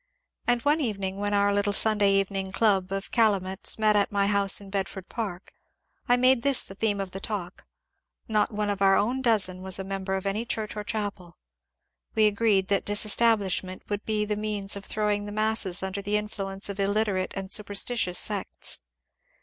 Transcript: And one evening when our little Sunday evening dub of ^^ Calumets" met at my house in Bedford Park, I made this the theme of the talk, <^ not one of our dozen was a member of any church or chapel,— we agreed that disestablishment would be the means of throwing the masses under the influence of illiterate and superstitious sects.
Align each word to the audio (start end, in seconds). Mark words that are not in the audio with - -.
And 0.47 0.63
one 0.63 0.81
evening 0.81 1.17
when 1.17 1.31
our 1.31 1.53
little 1.53 1.73
Sunday 1.73 2.11
evening 2.13 2.49
dub 2.49 2.91
of 2.91 3.07
^^ 3.11 3.11
Calumets" 3.11 3.77
met 3.77 3.95
at 3.95 4.11
my 4.11 4.25
house 4.25 4.59
in 4.59 4.71
Bedford 4.71 5.09
Park, 5.09 5.53
I 6.09 6.17
made 6.17 6.41
this 6.41 6.63
the 6.65 6.73
theme 6.73 6.99
of 6.99 7.11
the 7.11 7.19
talk, 7.19 7.65
<^ 7.65 7.65
not 8.27 8.51
one 8.51 8.71
of 8.71 8.81
our 8.81 8.97
dozen 9.21 9.61
was 9.61 9.77
a 9.77 9.83
member 9.83 10.15
of 10.15 10.25
any 10.25 10.43
church 10.43 10.75
or 10.75 10.83
chapel,— 10.83 11.37
we 12.15 12.25
agreed 12.25 12.67
that 12.69 12.83
disestablishment 12.83 13.83
would 13.89 14.03
be 14.03 14.25
the 14.25 14.35
means 14.35 14.75
of 14.75 14.85
throwing 14.85 15.27
the 15.27 15.31
masses 15.31 15.83
under 15.83 16.01
the 16.01 16.17
influence 16.17 16.67
of 16.67 16.79
illiterate 16.79 17.33
and 17.35 17.51
superstitious 17.51 18.17
sects. 18.17 18.79